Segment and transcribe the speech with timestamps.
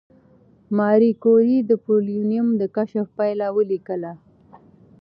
[0.77, 4.13] ماري کوري د پولونیم د کشف پایله ولیکله.